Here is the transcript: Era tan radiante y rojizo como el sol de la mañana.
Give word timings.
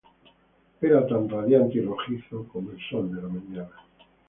Era 0.81 1.05
tan 1.05 1.29
radiante 1.29 1.77
y 1.77 1.81
rojizo 1.85 2.45
como 2.51 2.71
el 2.71 2.79
sol 2.89 3.15
de 3.15 3.21
la 3.21 3.27
mañana. 3.29 3.85